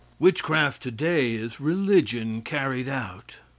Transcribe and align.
Witchcraft 0.17 0.81
today 0.81 1.35
is 1.35 1.59
religion 1.59 2.41
carried 2.41 2.89
out. 2.89 3.37